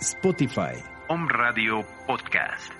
Spotify. 0.00 0.78
Om 1.08 1.28
Radio 1.28 1.84
Podcast. 2.06 2.72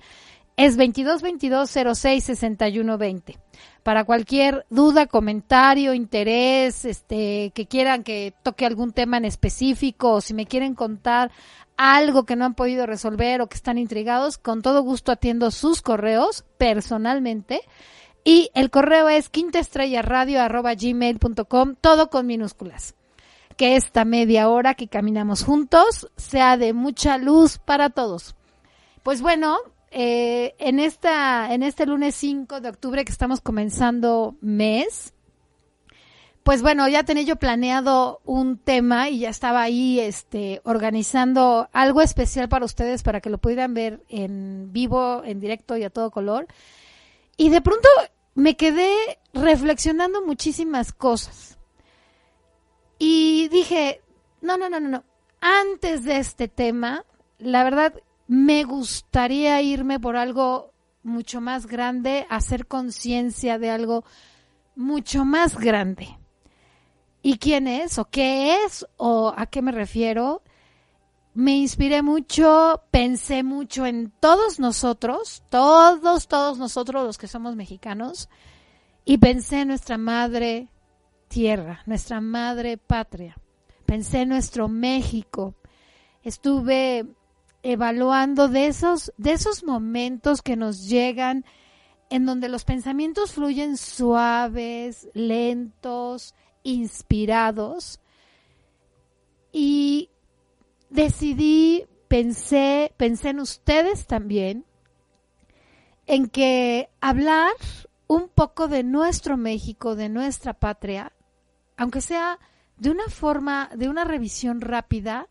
es 0.57 0.75
2222 0.75 1.97
06 1.97 2.23
61 2.25 2.97
20 2.97 3.37
para 3.83 4.03
cualquier 4.03 4.65
duda, 4.69 5.07
comentario, 5.07 5.93
interés, 5.93 6.83
este, 6.85 7.51
que 7.53 7.67
quieran 7.67 8.03
que 8.03 8.33
toque 8.43 8.65
algún 8.65 8.93
tema 8.93 9.17
en 9.17 9.25
específico 9.25 10.13
o 10.13 10.21
si 10.21 10.33
me 10.33 10.45
quieren 10.45 10.75
contar 10.75 11.31
algo 11.77 12.25
que 12.25 12.35
no 12.35 12.45
han 12.45 12.55
podido 12.55 12.85
resolver 12.85 13.41
o 13.41 13.47
que 13.47 13.55
están 13.55 13.77
intrigados, 13.77 14.37
con 14.37 14.61
todo 14.61 14.83
gusto 14.83 15.13
atiendo 15.13 15.49
sus 15.49 15.81
correos 15.81 16.43
personalmente. 16.57 17.61
Y 18.25 18.51
el 18.53 18.69
correo 18.69 19.07
es 19.07 19.29
quintaestrellaradio.gmail.com, 19.29 21.75
todo 21.79 22.09
con 22.09 22.27
minúsculas. 22.27 22.95
Que 23.55 23.77
esta 23.77 24.03
media 24.03 24.49
hora 24.49 24.73
que 24.73 24.89
caminamos 24.89 25.43
juntos 25.43 26.09
sea 26.17 26.57
de 26.57 26.73
mucha 26.73 27.17
luz 27.17 27.59
para 27.59 27.89
todos. 27.89 28.35
Pues 29.01 29.21
bueno, 29.21 29.59
eh, 29.91 30.55
en 30.59 30.79
esta, 30.79 31.53
en 31.53 31.63
este 31.63 31.85
lunes 31.85 32.15
5 32.15 32.61
de 32.61 32.69
octubre 32.69 33.05
que 33.05 33.11
estamos 33.11 33.41
comenzando 33.41 34.35
mes, 34.41 35.13
pues 36.43 36.61
bueno, 36.61 36.87
ya 36.87 37.03
tenía 37.03 37.23
yo 37.23 37.35
planeado 37.35 38.21
un 38.25 38.57
tema 38.57 39.09
y 39.09 39.19
ya 39.19 39.29
estaba 39.29 39.61
ahí, 39.61 39.99
este, 39.99 40.61
organizando 40.63 41.69
algo 41.73 42.01
especial 42.01 42.49
para 42.49 42.65
ustedes 42.65 43.03
para 43.03 43.21
que 43.21 43.29
lo 43.29 43.37
pudieran 43.37 43.73
ver 43.73 44.03
en 44.09 44.71
vivo, 44.71 45.23
en 45.23 45.39
directo 45.39 45.77
y 45.77 45.83
a 45.83 45.89
todo 45.89 46.11
color. 46.11 46.47
Y 47.37 47.49
de 47.49 47.61
pronto 47.61 47.87
me 48.35 48.55
quedé 48.57 48.93
reflexionando 49.33 50.25
muchísimas 50.25 50.93
cosas. 50.93 51.57
Y 52.97 53.47
dije, 53.49 54.01
no, 54.41 54.57
no, 54.57 54.69
no, 54.69 54.79
no, 54.79 54.89
no. 54.89 55.03
Antes 55.41 56.03
de 56.03 56.17
este 56.17 56.47
tema, 56.47 57.05
la 57.37 57.63
verdad 57.63 57.93
me 58.29 58.63
gustaría 58.63 59.59
irme 59.63 59.99
por 59.99 60.15
algo 60.15 60.71
mucho 61.01 61.41
más 61.41 61.65
grande, 61.65 62.27
hacer 62.29 62.67
conciencia 62.67 63.57
de 63.57 63.71
algo 63.71 64.05
mucho 64.75 65.25
más 65.25 65.57
grande. 65.57 66.15
¿Y 67.23 67.39
quién 67.39 67.67
es? 67.67 67.97
¿O 67.97 68.05
qué 68.05 68.63
es? 68.63 68.85
¿O 68.97 69.33
a 69.35 69.47
qué 69.47 69.63
me 69.63 69.71
refiero? 69.71 70.43
Me 71.33 71.57
inspiré 71.57 72.03
mucho, 72.03 72.83
pensé 72.91 73.41
mucho 73.41 73.87
en 73.87 74.13
todos 74.19 74.59
nosotros, 74.59 75.41
todos, 75.49 76.27
todos 76.27 76.59
nosotros 76.59 77.03
los 77.03 77.17
que 77.17 77.27
somos 77.27 77.55
mexicanos, 77.55 78.29
y 79.05 79.17
pensé 79.17 79.61
en 79.61 79.69
nuestra 79.69 79.97
madre 79.97 80.67
tierra, 81.29 81.81
nuestra 81.87 82.21
madre 82.21 82.77
patria. 82.77 83.35
Pensé 83.87 84.21
en 84.21 84.29
nuestro 84.29 84.67
México. 84.67 85.55
Estuve 86.21 87.07
evaluando 87.63 88.47
de 88.47 88.67
esos, 88.67 89.13
de 89.17 89.33
esos 89.33 89.63
momentos 89.63 90.41
que 90.41 90.55
nos 90.55 90.87
llegan 90.87 91.45
en 92.09 92.25
donde 92.25 92.49
los 92.49 92.65
pensamientos 92.65 93.33
fluyen 93.33 93.77
suaves, 93.77 95.07
lentos, 95.13 96.33
inspirados. 96.63 97.99
Y 99.51 100.09
decidí, 100.89 101.85
pensé, 102.07 102.93
pensé 102.97 103.29
en 103.29 103.39
ustedes 103.39 104.07
también, 104.07 104.65
en 106.07 106.27
que 106.27 106.89
hablar 107.01 107.51
un 108.07 108.27
poco 108.29 108.67
de 108.67 108.83
nuestro 108.83 109.37
México, 109.37 109.95
de 109.95 110.09
nuestra 110.09 110.53
patria, 110.53 111.13
aunque 111.77 112.01
sea 112.01 112.39
de 112.77 112.89
una 112.89 113.07
forma, 113.09 113.69
de 113.75 113.89
una 113.89 114.03
revisión 114.03 114.61
rápida, 114.61 115.27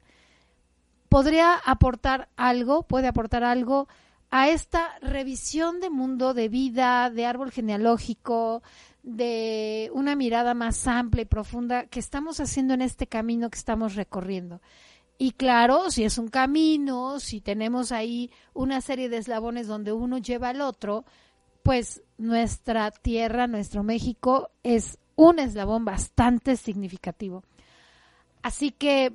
podría 1.09 1.55
aportar 1.55 2.29
algo, 2.37 2.83
puede 2.83 3.09
aportar 3.09 3.45
algo 3.45 3.89
a 4.31 4.49
esta 4.49 4.99
revisión 5.01 5.81
de 5.81 5.91
mundo, 5.91 6.35
de 6.35 6.49
vida, 6.49 7.11
de 7.11 7.25
árbol 7.27 7.51
genealógico, 7.51 8.63
de 9.03 9.91
una 9.95 10.17
mirada 10.17 10.53
más 10.55 10.87
amplia 10.87 11.23
y 11.23 11.27
profunda 11.27 11.87
que 11.87 12.01
estamos 12.01 12.41
haciendo 12.41 12.75
en 12.75 12.83
este 12.83 13.07
camino 13.07 13.49
que 13.49 13.59
estamos 13.59 13.95
recorriendo. 13.95 14.61
Y 15.17 15.33
claro, 15.33 15.91
si 15.91 16.05
es 16.05 16.19
un 16.19 16.29
camino, 16.29 17.19
si 17.19 17.41
tenemos 17.41 17.91
ahí 17.91 18.31
una 18.55 18.81
serie 18.81 19.09
de 19.09 19.17
eslabones 19.17 19.67
donde 19.67 19.93
uno 19.93 20.19
lleva 20.19 20.51
al 20.51 20.61
otro, 20.61 21.05
pues 21.63 22.03
nuestra 22.19 22.91
tierra, 22.91 23.47
nuestro 23.47 23.83
México 23.83 24.51
es 24.63 24.99
un 25.17 25.41
eslabón 25.41 25.85
bastante 25.85 26.57
significativo. 26.57 27.43
Así 28.43 28.71
que 28.71 29.13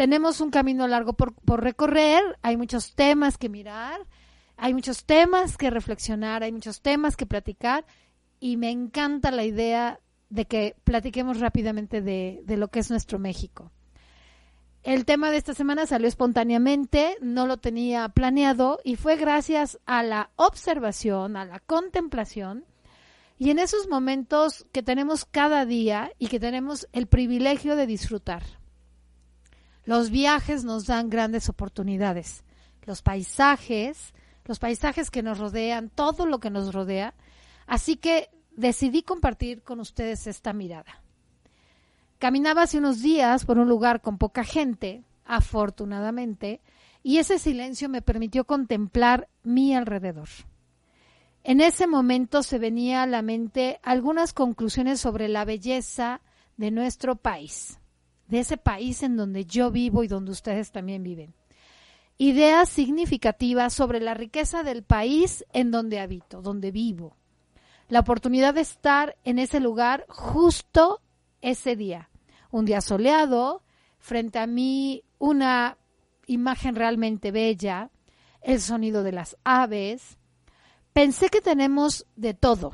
tenemos 0.00 0.40
un 0.40 0.48
camino 0.48 0.88
largo 0.88 1.12
por, 1.12 1.62
recorrer, 1.62 2.22
hay 2.40 2.56
muchos 2.56 2.94
temas 2.94 3.36
que 3.36 3.50
mirar, 3.50 4.00
hay 4.56 4.72
muchos 4.72 5.04
temas 5.04 5.58
que 5.58 5.68
reflexionar, 5.68 6.42
hay 6.42 6.52
muchos 6.52 6.80
temas 6.80 7.18
que 7.18 7.26
platicar 7.26 7.84
y 8.40 8.56
me 8.56 8.70
encanta 8.70 9.30
la 9.30 9.44
idea 9.44 10.00
de 10.30 10.46
que 10.46 10.74
platiquemos 10.84 11.38
rápidamente 11.38 12.00
de, 12.00 12.40
de, 12.46 12.56
lo 12.56 12.68
que 12.68 12.78
es 12.78 12.88
nuestro 12.88 13.18
México. 13.18 13.72
El 14.84 15.04
tema 15.04 15.30
de 15.30 15.36
esta 15.36 15.52
semana 15.52 15.84
salió 15.84 16.08
espontáneamente, 16.08 17.18
no 17.20 17.46
lo 17.46 17.58
tenía 17.58 18.08
planeado 18.08 18.80
y 18.82 18.96
fue 18.96 19.16
gracias 19.16 19.80
a 19.84 20.02
la 20.02 20.30
observación, 20.36 21.36
a 21.36 21.44
la 21.44 21.60
contemplación 21.60 22.64
y 23.36 23.50
en 23.50 23.58
esos 23.58 23.86
momentos 23.86 24.64
que 24.72 24.82
tenemos 24.82 25.26
cada 25.26 25.66
día 25.66 26.10
y 26.18 26.28
que 26.28 26.40
tenemos 26.40 26.88
el 26.94 27.06
privilegio 27.06 27.76
de 27.76 27.86
disfrutar. 27.86 28.59
Los 29.90 30.10
viajes 30.10 30.62
nos 30.62 30.86
dan 30.86 31.10
grandes 31.10 31.48
oportunidades. 31.48 32.44
Los 32.84 33.02
paisajes, 33.02 34.14
los 34.44 34.60
paisajes 34.60 35.10
que 35.10 35.20
nos 35.20 35.40
rodean, 35.40 35.90
todo 35.90 36.26
lo 36.26 36.38
que 36.38 36.48
nos 36.48 36.72
rodea. 36.72 37.12
Así 37.66 37.96
que 37.96 38.30
decidí 38.52 39.02
compartir 39.02 39.64
con 39.64 39.80
ustedes 39.80 40.28
esta 40.28 40.52
mirada. 40.52 41.02
Caminaba 42.20 42.62
hace 42.62 42.78
unos 42.78 43.02
días 43.02 43.44
por 43.44 43.58
un 43.58 43.68
lugar 43.68 44.00
con 44.00 44.16
poca 44.16 44.44
gente, 44.44 45.02
afortunadamente, 45.24 46.60
y 47.02 47.18
ese 47.18 47.40
silencio 47.40 47.88
me 47.88 48.00
permitió 48.00 48.44
contemplar 48.44 49.28
mi 49.42 49.74
alrededor. 49.74 50.28
En 51.42 51.60
ese 51.60 51.88
momento 51.88 52.44
se 52.44 52.60
venía 52.60 53.02
a 53.02 53.08
la 53.08 53.22
mente 53.22 53.80
algunas 53.82 54.34
conclusiones 54.34 55.00
sobre 55.00 55.26
la 55.26 55.44
belleza 55.44 56.20
de 56.58 56.70
nuestro 56.70 57.16
país 57.16 57.79
de 58.30 58.38
ese 58.40 58.56
país 58.56 59.02
en 59.02 59.16
donde 59.16 59.44
yo 59.44 59.70
vivo 59.70 60.04
y 60.04 60.08
donde 60.08 60.30
ustedes 60.30 60.70
también 60.70 61.02
viven. 61.02 61.34
Ideas 62.16 62.68
significativas 62.68 63.72
sobre 63.72 64.00
la 64.00 64.14
riqueza 64.14 64.62
del 64.62 64.82
país 64.82 65.44
en 65.52 65.70
donde 65.70 66.00
habito, 66.00 66.42
donde 66.42 66.70
vivo. 66.70 67.16
La 67.88 68.00
oportunidad 68.00 68.54
de 68.54 68.60
estar 68.60 69.16
en 69.24 69.38
ese 69.38 69.58
lugar 69.58 70.06
justo 70.08 71.00
ese 71.40 71.76
día. 71.76 72.10
Un 72.50 72.66
día 72.66 72.80
soleado, 72.80 73.62
frente 73.98 74.38
a 74.38 74.46
mí 74.46 75.02
una 75.18 75.76
imagen 76.26 76.76
realmente 76.76 77.32
bella, 77.32 77.90
el 78.42 78.60
sonido 78.60 79.02
de 79.02 79.12
las 79.12 79.36
aves. 79.42 80.18
Pensé 80.92 81.30
que 81.30 81.40
tenemos 81.40 82.06
de 82.16 82.34
todo. 82.34 82.72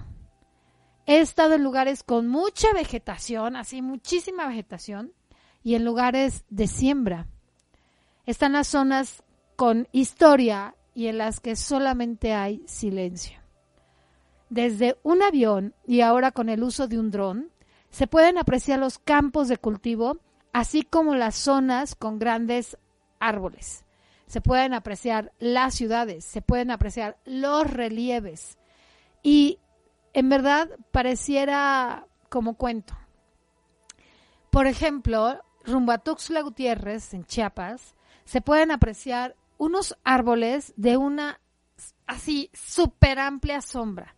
He 1.06 1.20
estado 1.20 1.54
en 1.54 1.62
lugares 1.62 2.02
con 2.02 2.28
mucha 2.28 2.72
vegetación, 2.72 3.56
así 3.56 3.80
muchísima 3.80 4.48
vegetación, 4.48 5.12
y 5.66 5.74
en 5.74 5.84
lugares 5.84 6.44
de 6.48 6.68
siembra. 6.68 7.26
Están 8.24 8.52
las 8.52 8.68
zonas 8.68 9.24
con 9.56 9.88
historia 9.90 10.76
y 10.94 11.08
en 11.08 11.18
las 11.18 11.40
que 11.40 11.56
solamente 11.56 12.34
hay 12.34 12.62
silencio. 12.68 13.40
Desde 14.48 14.96
un 15.02 15.24
avión 15.24 15.74
y 15.84 16.02
ahora 16.02 16.30
con 16.30 16.50
el 16.50 16.62
uso 16.62 16.86
de 16.86 17.00
un 17.00 17.10
dron, 17.10 17.50
se 17.90 18.06
pueden 18.06 18.38
apreciar 18.38 18.78
los 18.78 19.00
campos 19.00 19.48
de 19.48 19.56
cultivo, 19.56 20.20
así 20.52 20.84
como 20.84 21.16
las 21.16 21.34
zonas 21.34 21.96
con 21.96 22.20
grandes 22.20 22.78
árboles. 23.18 23.84
Se 24.28 24.40
pueden 24.40 24.72
apreciar 24.72 25.32
las 25.40 25.74
ciudades, 25.74 26.24
se 26.24 26.42
pueden 26.42 26.70
apreciar 26.70 27.18
los 27.24 27.68
relieves. 27.68 28.56
Y 29.20 29.58
en 30.12 30.28
verdad 30.28 30.68
pareciera 30.92 32.06
como 32.28 32.54
cuento. 32.54 32.96
Por 34.50 34.68
ejemplo, 34.68 35.42
rumbo 35.66 35.92
a 35.92 36.02
Gutiérrez, 36.42 37.12
en 37.14 37.24
Chiapas, 37.24 37.94
se 38.24 38.40
pueden 38.40 38.70
apreciar 38.70 39.36
unos 39.58 39.96
árboles 40.04 40.72
de 40.76 40.96
una 40.96 41.40
así 42.06 42.50
súper 42.52 43.18
amplia 43.18 43.60
sombra. 43.60 44.14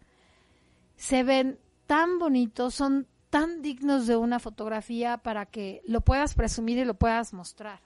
Se 0.97 1.23
ven 1.23 1.59
tan 1.87 2.19
bonitos, 2.19 2.75
son 2.75 3.07
tan 3.31 3.63
dignos 3.63 4.07
de 4.07 4.17
una 4.17 4.39
fotografía 4.39 5.19
para 5.19 5.47
que 5.47 5.83
lo 5.87 6.01
puedas 6.01 6.35
presumir 6.35 6.79
y 6.79 6.85
lo 6.85 6.95
puedas 6.95 7.33
mostrar. 7.33 7.81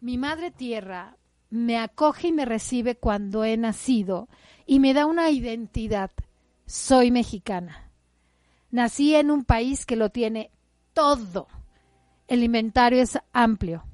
Mi 0.00 0.18
madre 0.18 0.50
tierra 0.50 1.16
me 1.50 1.78
acoge 1.78 2.28
y 2.28 2.32
me 2.32 2.44
recibe 2.44 2.96
cuando 2.96 3.44
he 3.44 3.56
nacido 3.56 4.28
y 4.66 4.80
me 4.80 4.94
da 4.94 5.06
una 5.06 5.30
identidad. 5.30 6.10
Soy 6.66 7.10
mexicana. 7.10 7.90
Nací 8.70 9.14
en 9.14 9.30
un 9.30 9.44
país 9.44 9.84
que 9.84 9.96
lo 9.96 10.10
tiene 10.10 10.50
todo. 10.94 11.46
El 12.32 12.42
inventario 12.44 13.02
es 13.02 13.18
amplio. 13.34 13.84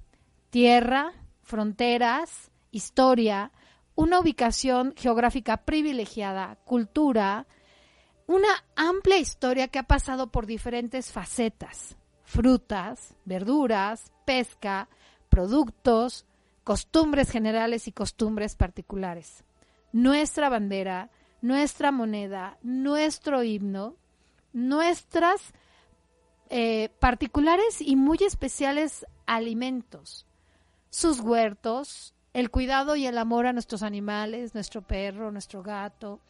Tierra, 0.50 1.12
fronteras, 1.42 2.52
historia, 2.70 3.50
una 3.96 4.20
ubicación 4.20 4.94
geográfica 4.96 5.56
privilegiada, 5.56 6.56
cultura, 6.64 7.48
una 8.28 8.46
amplia 8.76 9.18
historia 9.18 9.66
que 9.66 9.80
ha 9.80 9.88
pasado 9.88 10.30
por 10.30 10.46
diferentes 10.46 11.10
facetas, 11.10 11.96
frutas, 12.22 13.16
verduras, 13.24 14.12
pesca, 14.24 14.88
productos, 15.28 16.24
costumbres 16.62 17.32
generales 17.32 17.88
y 17.88 17.92
costumbres 17.92 18.54
particulares. 18.54 19.42
Nuestra 19.90 20.48
bandera, 20.48 21.10
nuestra 21.42 21.90
moneda, 21.90 22.56
nuestro 22.62 23.42
himno, 23.42 23.96
nuestras 24.52 25.52
eh, 26.50 26.90
particulares 26.98 27.80
y 27.80 27.96
muy 27.96 28.18
especiales 28.20 29.06
alimentos, 29.26 30.26
sus 30.90 31.20
huertos, 31.20 32.14
el 32.32 32.50
cuidado 32.50 32.96
y 32.96 33.06
el 33.06 33.18
amor 33.18 33.46
a 33.46 33.52
nuestros 33.52 33.82
animales, 33.82 34.54
nuestro 34.54 34.82
perro, 34.82 35.30
nuestro 35.30 35.62
gato, 35.62 36.20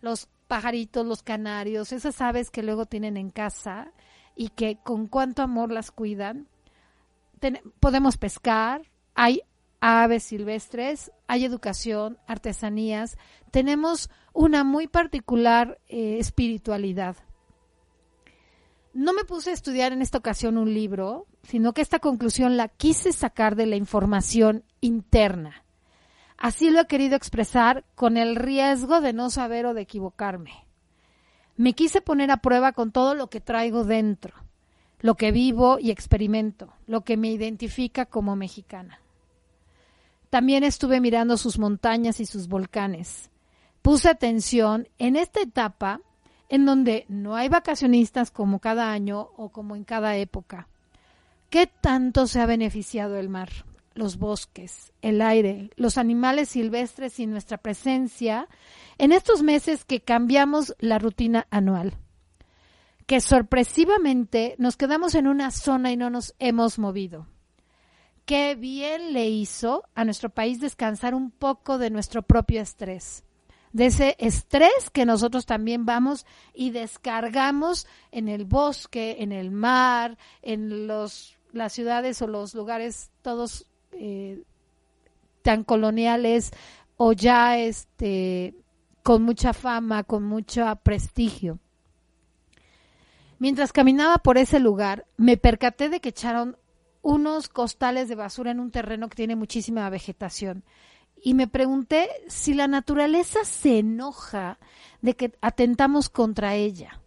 los 0.00 0.28
pajaritos, 0.46 1.04
los 1.06 1.22
canarios, 1.22 1.92
esas 1.92 2.20
aves 2.20 2.50
que 2.50 2.62
luego 2.62 2.86
tienen 2.86 3.16
en 3.16 3.30
casa 3.30 3.92
y 4.36 4.50
que 4.50 4.78
con 4.84 5.06
cuánto 5.06 5.42
amor 5.42 5.72
las 5.72 5.90
cuidan. 5.90 6.46
podemos 7.80 8.16
pescar, 8.16 8.82
hay 9.14 9.42
aves 9.80 10.24
silvestres, 10.24 11.10
hay 11.26 11.44
educación, 11.44 12.18
artesanías, 12.26 13.18
tenemos 13.50 14.10
una 14.32 14.64
muy 14.64 14.86
particular 14.86 15.80
eh, 15.88 16.18
espiritualidad. 16.18 17.16
No 18.96 19.12
me 19.12 19.24
puse 19.24 19.50
a 19.50 19.52
estudiar 19.52 19.92
en 19.92 20.00
esta 20.00 20.16
ocasión 20.16 20.56
un 20.56 20.72
libro, 20.72 21.26
sino 21.42 21.74
que 21.74 21.82
esta 21.82 21.98
conclusión 21.98 22.56
la 22.56 22.68
quise 22.68 23.12
sacar 23.12 23.54
de 23.54 23.66
la 23.66 23.76
información 23.76 24.64
interna. 24.80 25.66
Así 26.38 26.70
lo 26.70 26.80
he 26.80 26.86
querido 26.86 27.14
expresar 27.14 27.84
con 27.94 28.16
el 28.16 28.36
riesgo 28.36 29.02
de 29.02 29.12
no 29.12 29.28
saber 29.28 29.66
o 29.66 29.74
de 29.74 29.82
equivocarme. 29.82 30.66
Me 31.58 31.74
quise 31.74 32.00
poner 32.00 32.30
a 32.30 32.38
prueba 32.38 32.72
con 32.72 32.90
todo 32.90 33.14
lo 33.14 33.28
que 33.28 33.42
traigo 33.42 33.84
dentro, 33.84 34.32
lo 35.00 35.14
que 35.14 35.30
vivo 35.30 35.78
y 35.78 35.90
experimento, 35.90 36.72
lo 36.86 37.02
que 37.02 37.18
me 37.18 37.28
identifica 37.30 38.06
como 38.06 38.34
mexicana. 38.34 39.00
También 40.30 40.64
estuve 40.64 41.02
mirando 41.02 41.36
sus 41.36 41.58
montañas 41.58 42.18
y 42.18 42.24
sus 42.24 42.48
volcanes. 42.48 43.30
Puse 43.82 44.08
atención 44.08 44.88
en 44.96 45.16
esta 45.16 45.42
etapa 45.42 46.00
en 46.48 46.66
donde 46.66 47.04
no 47.08 47.36
hay 47.36 47.48
vacacionistas 47.48 48.30
como 48.30 48.60
cada 48.60 48.92
año 48.92 49.30
o 49.36 49.50
como 49.50 49.76
en 49.76 49.84
cada 49.84 50.16
época. 50.16 50.68
¿Qué 51.50 51.66
tanto 51.66 52.26
se 52.26 52.40
ha 52.40 52.46
beneficiado 52.46 53.16
el 53.16 53.28
mar? 53.28 53.50
los 53.96 54.18
bosques, 54.18 54.92
el 55.02 55.22
aire, 55.22 55.70
los 55.76 55.98
animales 55.98 56.50
silvestres 56.50 57.18
y 57.18 57.26
nuestra 57.26 57.58
presencia 57.58 58.48
en 58.98 59.12
estos 59.12 59.42
meses 59.42 59.84
que 59.84 60.00
cambiamos 60.00 60.76
la 60.78 60.98
rutina 60.98 61.46
anual. 61.50 61.94
Que 63.06 63.20
sorpresivamente 63.20 64.54
nos 64.58 64.76
quedamos 64.76 65.14
en 65.14 65.26
una 65.26 65.50
zona 65.50 65.92
y 65.92 65.96
no 65.96 66.10
nos 66.10 66.34
hemos 66.38 66.78
movido. 66.78 67.26
Qué 68.24 68.54
bien 68.56 69.12
le 69.12 69.28
hizo 69.28 69.84
a 69.94 70.04
nuestro 70.04 70.30
país 70.30 70.60
descansar 70.60 71.14
un 71.14 71.30
poco 71.30 71.78
de 71.78 71.90
nuestro 71.90 72.22
propio 72.22 72.60
estrés 72.60 73.25
de 73.76 73.86
ese 73.86 74.16
estrés 74.18 74.88
que 74.90 75.04
nosotros 75.04 75.44
también 75.44 75.84
vamos 75.84 76.24
y 76.54 76.70
descargamos 76.70 77.86
en 78.10 78.28
el 78.28 78.46
bosque, 78.46 79.16
en 79.18 79.32
el 79.32 79.50
mar, 79.50 80.16
en 80.40 80.86
los, 80.86 81.36
las 81.52 81.74
ciudades 81.74 82.22
o 82.22 82.26
los 82.26 82.54
lugares 82.54 83.10
todos 83.20 83.66
eh, 83.92 84.42
tan 85.42 85.62
coloniales 85.62 86.52
o 86.96 87.12
ya 87.12 87.58
este 87.58 88.54
con 89.02 89.22
mucha 89.22 89.52
fama, 89.52 90.04
con 90.04 90.24
mucho 90.24 90.64
prestigio. 90.82 91.58
Mientras 93.38 93.74
caminaba 93.74 94.16
por 94.16 94.38
ese 94.38 94.58
lugar, 94.58 95.04
me 95.18 95.36
percaté 95.36 95.90
de 95.90 96.00
que 96.00 96.08
echaron 96.08 96.56
unos 97.02 97.50
costales 97.50 98.08
de 98.08 98.14
basura 98.14 98.52
en 98.52 98.58
un 98.58 98.70
terreno 98.70 99.10
que 99.10 99.16
tiene 99.16 99.36
muchísima 99.36 99.90
vegetación. 99.90 100.64
Y 101.26 101.34
me 101.34 101.48
pregunté 101.48 102.08
si 102.28 102.54
la 102.54 102.68
naturaleza 102.68 103.44
se 103.44 103.80
enoja 103.80 104.60
de 105.02 105.16
que 105.16 105.36
atentamos 105.40 106.08
contra 106.08 106.54
ella. 106.54 107.02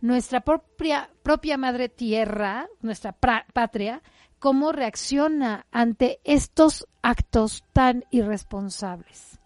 Nuestra 0.00 0.40
propia, 0.40 1.10
propia 1.22 1.56
madre 1.56 1.88
tierra, 1.88 2.66
nuestra 2.80 3.12
patria, 3.12 4.02
cómo 4.40 4.72
reacciona 4.72 5.64
ante 5.70 6.18
estos 6.24 6.88
actos 7.02 7.62
tan 7.72 8.04
irresponsables. 8.10 9.38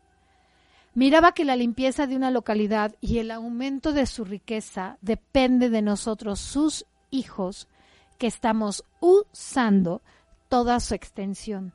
Miraba 0.94 1.32
que 1.32 1.44
la 1.44 1.56
limpieza 1.56 2.06
de 2.06 2.16
una 2.16 2.30
localidad 2.30 2.96
y 3.02 3.18
el 3.18 3.30
aumento 3.30 3.92
de 3.92 4.06
su 4.06 4.24
riqueza 4.24 4.96
depende 5.02 5.68
de 5.68 5.82
nosotros, 5.82 6.40
sus 6.40 6.86
hijos, 7.10 7.68
que 8.16 8.28
estamos 8.28 8.86
usando 9.00 10.00
toda 10.48 10.80
su 10.80 10.94
extensión, 10.94 11.74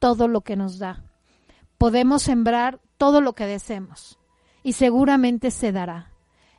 todo 0.00 0.26
lo 0.26 0.40
que 0.40 0.56
nos 0.56 0.80
da. 0.80 1.04
Podemos 1.80 2.20
sembrar 2.20 2.78
todo 2.98 3.22
lo 3.22 3.32
que 3.32 3.46
deseemos 3.46 4.18
y 4.62 4.74
seguramente 4.74 5.50
se 5.50 5.72
dará. 5.72 6.12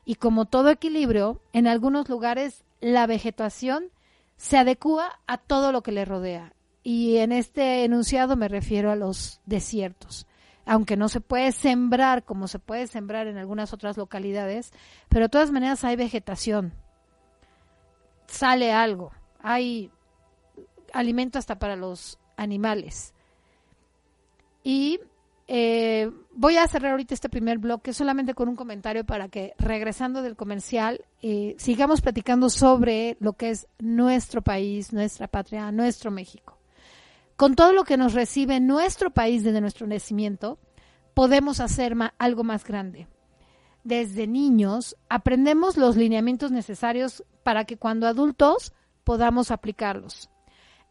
Y 0.04 0.16
como 0.16 0.46
todo 0.46 0.72
equilibrio, 0.72 1.44
en 1.54 1.68
algunos 1.68 2.10
lugares 2.10 2.63
la 2.80 3.06
vegetación 3.06 3.92
se 4.38 4.58
adecua 4.58 5.20
a 5.28 5.38
todo 5.38 5.72
lo 5.72 5.84
que 5.84 5.92
le 5.92 6.06
rodea. 6.06 6.56
Y 6.82 7.18
en 7.18 7.34
este 7.34 7.86
enunciado 7.86 8.36
me 8.36 8.48
refiero 8.48 8.90
a 8.90 8.96
los 8.96 9.42
desiertos. 9.46 10.25
Aunque 10.66 10.98
no 10.98 11.08
se 11.08 11.22
puede 11.22 11.51
sembrar 11.51 12.24
como 12.24 12.48
se 12.48 12.58
puede 12.58 12.88
sembrar 12.88 13.28
en 13.28 13.38
algunas 13.38 13.74
otras 13.74 13.98
localidades, 13.98 14.74
pero 15.08 15.25
de 15.25 15.30
todas 15.30 15.51
maneras 15.51 15.84
hay 15.84 15.98
vegetación. 15.98 16.74
Sale 18.25 18.74
algo. 18.74 19.12
Hay 19.40 19.92
alimento 20.94 21.38
hasta 21.38 21.60
para 21.60 21.75
los 21.75 22.18
animales. 22.38 23.13
Y 24.63 25.00
eh, 25.53 26.10
voy 26.31 26.55
a 26.55 26.65
cerrar 26.70 26.91
ahorita 26.91 27.13
este 27.13 27.27
primer 27.27 27.58
bloque 27.58 27.91
solamente 27.91 28.34
con 28.34 28.48
un 28.48 28.55
comentario 28.55 29.05
para 29.05 29.27
que, 29.27 29.53
regresando 29.58 30.22
del 30.22 30.38
comercial, 30.38 31.03
eh, 31.22 31.58
sigamos 31.58 32.00
platicando 32.00 32.50
sobre 32.50 33.17
lo 33.20 33.34
que 33.34 33.50
es 33.50 33.67
nuestro 33.77 34.41
país, 34.41 34.93
nuestra 34.93 35.27
patria, 35.27 35.70
nuestro 35.74 36.10
México. 36.10 36.58
Con 37.36 37.55
todo 37.55 37.74
lo 37.74 37.84
que 37.84 37.98
nos 37.98 38.13
recibe 38.13 38.62
nuestro 38.62 39.12
país 39.12 39.43
desde 39.43 39.60
nuestro 39.60 39.88
nacimiento, 39.88 40.58
podemos 41.13 41.60
hacer 41.60 41.98
algo 42.17 42.46
más 42.46 42.63
grande. 42.63 43.10
Desde 43.84 44.27
niños 44.27 44.96
aprendemos 45.10 45.75
los 45.75 45.98
lineamientos 45.98 46.51
necesarios 46.53 47.25
para 47.43 47.65
que 47.65 47.75
cuando 47.75 48.08
adultos 48.08 48.72
podamos 49.03 49.51
aplicarlos. 49.51 50.29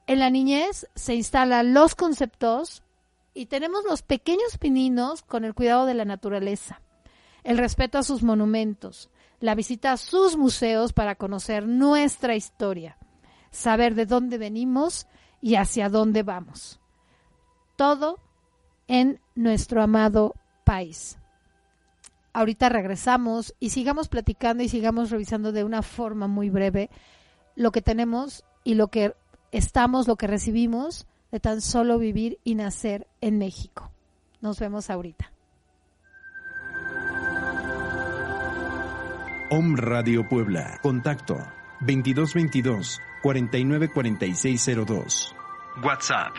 En 0.07 0.19
la 0.19 0.29
niñez 0.29 0.87
se 0.95 1.15
instalan 1.15 1.73
los 1.73 1.95
conceptos 1.95 2.83
y 3.41 3.47
tenemos 3.47 3.85
los 3.89 4.03
pequeños 4.03 4.59
pininos 4.59 5.23
con 5.23 5.47
el 5.47 5.55
cuidado 5.55 5.87
de 5.87 5.95
la 5.95 6.05
naturaleza, 6.05 6.83
el 7.43 7.57
respeto 7.57 7.97
a 7.97 8.03
sus 8.03 8.23
monumentos, 8.23 9.09
la 9.41 9.55
visita 9.55 9.93
a 9.93 9.97
sus 9.97 10.37
museos 10.37 10.93
para 10.93 11.15
conocer 11.15 11.67
nuestra 11.67 12.37
historia, 12.37 12.99
saber 13.51 13.95
de 13.95 14.05
dónde 14.05 14.37
venimos 14.37 15.07
y 15.41 15.55
hacia 15.55 15.89
dónde 15.89 16.23
vamos. 16.23 16.81
Todo 17.77 18.19
en 18.89 19.23
nuestro 19.35 19.83
amado 19.83 20.35
país. 20.65 21.17
Ahorita 22.35 22.69
regresamos 22.69 23.55
y 23.59 23.71
sigamos 23.71 24.09
platicando 24.09 24.63
y 24.63 24.69
sigamos 24.69 25.09
revisando 25.09 25.51
de 25.51 25.65
una 25.65 25.81
forma 25.81 26.29
muy 26.29 26.51
breve 26.51 26.91
lo 27.57 27.73
que 27.73 27.81
tenemos 27.81 28.45
y 28.65 28.75
lo 28.75 28.89
que 28.89 29.15
estamos, 29.51 30.09
lo 30.09 30.17
que 30.17 30.27
recibimos 30.27 31.07
de 31.31 31.41
tan 31.41 31.61
solo 31.61 31.99
vivir 31.99 32.39
y 32.45 32.55
nacer 32.55 33.07
en 33.21 33.39
México. 33.39 33.91
Nos 34.41 34.59
vemos 34.59 34.89
ahorita. 34.91 35.33
Om 39.51 39.77
Radio 39.77 40.27
Puebla. 40.29 40.79
Contacto 40.83 41.37
2222 41.81 43.01
494602. 43.23 45.35
WhatsApp 45.83 46.35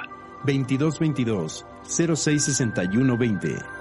2222 0.45 1.65
066120. 1.83 3.80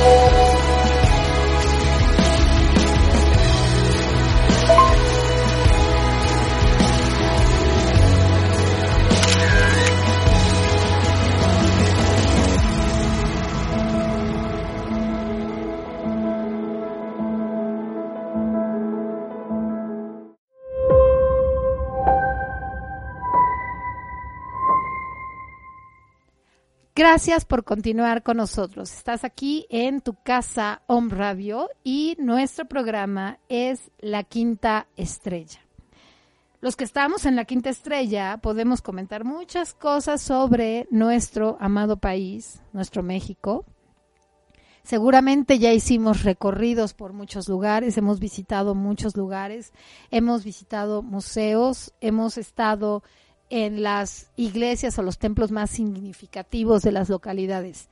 Thank 0.00 0.44
you. 0.44 0.49
Gracias 27.00 27.46
por 27.46 27.64
continuar 27.64 28.22
con 28.22 28.36
nosotros. 28.36 28.92
Estás 28.92 29.24
aquí 29.24 29.64
en 29.70 30.02
tu 30.02 30.16
casa 30.22 30.82
Home 30.86 31.14
Radio 31.14 31.70
y 31.82 32.14
nuestro 32.18 32.66
programa 32.66 33.38
es 33.48 33.90
La 34.00 34.22
Quinta 34.22 34.86
Estrella. 34.98 35.60
Los 36.60 36.76
que 36.76 36.84
estamos 36.84 37.24
en 37.24 37.36
La 37.36 37.46
Quinta 37.46 37.70
Estrella 37.70 38.36
podemos 38.42 38.82
comentar 38.82 39.24
muchas 39.24 39.72
cosas 39.72 40.20
sobre 40.20 40.88
nuestro 40.90 41.56
amado 41.58 41.96
país, 41.96 42.60
nuestro 42.74 43.02
México. 43.02 43.64
Seguramente 44.82 45.58
ya 45.58 45.72
hicimos 45.72 46.22
recorridos 46.22 46.92
por 46.92 47.14
muchos 47.14 47.48
lugares, 47.48 47.96
hemos 47.96 48.20
visitado 48.20 48.74
muchos 48.74 49.16
lugares, 49.16 49.72
hemos 50.10 50.44
visitado 50.44 51.00
museos, 51.00 51.94
hemos 52.02 52.36
estado 52.36 53.02
en 53.50 53.82
las 53.82 54.30
iglesias 54.36 54.98
o 54.98 55.02
los 55.02 55.18
templos 55.18 55.50
más 55.50 55.70
significativos 55.70 56.82
de 56.82 56.92
las 56.92 57.08
localidades. 57.08 57.88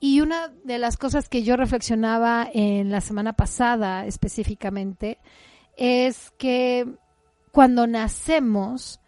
Y 0.00 0.20
una 0.20 0.48
de 0.64 0.78
las 0.78 0.96
cosas 0.96 1.28
que 1.28 1.42
yo 1.42 1.56
reflexionaba 1.56 2.48
en 2.52 2.90
la 2.90 3.00
semana 3.00 3.34
pasada 3.34 4.06
específicamente 4.06 5.18
es 5.76 6.32
que 6.38 6.86
cuando 7.52 7.86
nacemos 7.86 9.00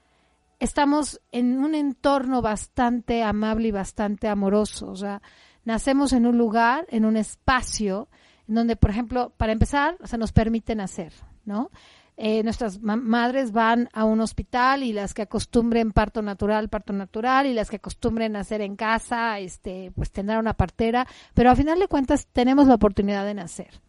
estamos 0.61 1.21
en 1.33 1.59
un 1.59 1.75
entorno 1.75 2.43
bastante 2.43 3.23
amable 3.23 3.69
y 3.69 3.73
bastante 3.73 4.29
amoroso. 4.29 4.91
O 4.91 4.97
sea, 4.97 5.23
nacemos 5.65 6.13
en 6.13 6.27
un 6.27 6.39
lugar, 6.39 6.87
en 6.91 7.05
un 7.05 7.17
espacio, 7.17 8.09
en 8.49 8.55
donde, 8.55 8.77
por 8.77 8.91
ejemplo, 8.91 9.33
para 9.37 9.53
empezar, 9.53 9.97
se 10.05 10.19
nos 10.19 10.33
permite 10.33 10.75
nacer, 10.75 11.13
¿no? 11.45 11.71
Eh, 12.17 12.45
nuestras 12.45 12.81
madres 12.81 13.51
van 13.51 13.89
a 13.93 14.05
un 14.05 14.21
hospital 14.21 14.85
y 14.85 14.93
las 14.93 15.15
que 15.15 15.23
acostumbren 15.23 15.91
parto 15.91 16.23
natural, 16.23 16.69
parto 16.69 16.93
natural, 16.93 17.47
y 17.47 17.55
las 17.55 17.71
que 17.71 17.77
acostumbren 17.77 18.33
nacer 18.33 18.61
en 18.61 18.77
casa, 18.77 19.41
este, 19.41 19.91
pues 19.97 20.13
tendrán 20.13 20.39
una 20.39 20.55
partera, 20.55 21.09
pero 21.35 21.51
a 21.51 21.57
final 21.57 21.81
de 21.81 21.89
cuentas 21.89 22.29
tenemos 22.33 22.69
la 22.69 22.75
oportunidad 22.75 23.25
de 23.25 23.35
nacer. 23.35 23.81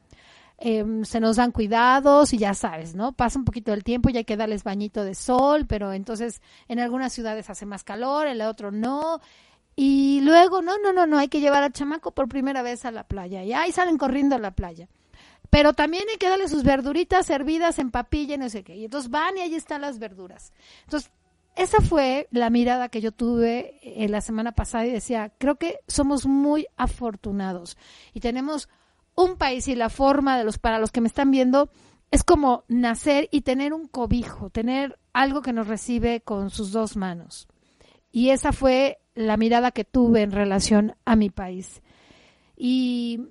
Em, 0.58 1.04
se 1.04 1.20
nos 1.20 1.36
dan 1.36 1.52
cuidados 1.52 2.34
y 2.34 2.38
ya 2.38 2.54
sabes, 2.54 2.96
¿no? 2.96 3.12
Pasa 3.12 3.38
un 3.38 3.46
poquito 3.46 3.72
del 3.72 3.84
tiempo 3.84 4.10
y 4.10 4.18
hay 4.18 4.24
que 4.24 4.38
darles 4.38 4.64
bañito 4.64 5.04
de 5.04 5.14
sol, 5.14 5.66
pero 5.68 5.92
entonces 5.92 6.42
en 6.68 6.80
algunas 6.80 7.12
ciudades 7.14 7.50
hace 7.50 7.66
más 7.66 7.84
calor, 7.84 8.28
en 8.28 8.38
la 8.38 8.50
otro 8.50 8.72
no. 8.72 9.20
Y 9.76 10.22
luego, 10.22 10.62
no, 10.62 10.78
no, 10.78 10.94
no, 10.94 11.06
no, 11.06 11.18
hay 11.18 11.28
que 11.28 11.42
llevar 11.42 11.64
al 11.64 11.74
chamaco 11.74 12.12
por 12.12 12.30
primera 12.30 12.62
vez 12.62 12.86
a 12.86 12.92
la 12.92 13.04
playa. 13.04 13.44
Y 13.44 13.52
ahí 13.52 13.72
salen 13.74 13.98
corriendo 13.98 14.36
a 14.36 14.40
la 14.40 14.52
playa. 14.52 14.88
Pero 15.56 15.72
también 15.72 16.04
hay 16.12 16.18
que 16.18 16.28
darle 16.28 16.50
sus 16.50 16.64
verduritas 16.64 17.26
servidas 17.26 17.80
en 17.80 17.90
papilla 17.90 18.36
no 18.36 18.50
sé 18.50 18.66
qué. 18.66 18.76
Y 18.76 18.84
entonces 18.84 19.10
van 19.10 19.38
y 19.38 19.40
ahí 19.40 19.56
están 19.56 19.80
las 19.80 20.00
verduras. 20.00 20.52
Entonces, 20.84 21.10
esa 21.56 21.80
fue 21.80 22.28
la 22.32 22.50
mirada 22.50 22.90
que 22.90 23.00
yo 23.00 23.14
tuve 23.14 23.80
eh, 23.82 24.10
la 24.10 24.20
semana 24.20 24.52
pasada 24.52 24.86
y 24.86 24.92
decía, 24.92 25.32
creo 25.38 25.56
que 25.56 25.80
somos 25.88 26.26
muy 26.26 26.68
afortunados 26.76 27.78
y 28.14 28.20
tenemos 28.20 28.68
un 29.16 29.38
país 29.38 29.70
y 29.70 29.76
la 29.76 29.88
forma 29.88 30.38
de 30.38 30.44
los 30.44 30.58
para 30.58 30.78
los 30.78 30.92
que 30.92 31.00
me 31.00 31.08
están 31.08 31.32
viendo 31.32 31.70
es 32.12 32.26
como 32.26 32.66
nacer 32.68 33.30
y 33.32 33.40
tener 33.40 33.74
un 33.74 33.88
cobijo, 33.88 34.50
tener 34.50 35.00
algo 35.14 35.42
que 35.42 35.54
nos 35.54 35.70
recibe 35.70 36.20
con 36.20 36.50
sus 36.50 36.74
dos 36.74 36.98
manos. 36.98 37.48
Y 38.12 38.32
esa 38.32 38.52
fue 38.52 38.98
la 39.14 39.38
mirada 39.38 39.72
que 39.72 39.86
tuve 39.86 40.22
en 40.22 40.34
relación 40.34 40.98
a 41.06 41.16
mi 41.16 41.30
país. 41.30 41.82
Y 42.58 43.30